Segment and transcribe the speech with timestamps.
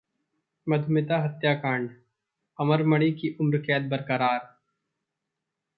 [0.67, 1.89] मधुमिता हत्याकांड:
[2.59, 4.39] अमरमणि की उम्रकैद बरकरार